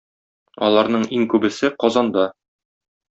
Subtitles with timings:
[0.67, 2.25] Аларның иң күбесе- Казанда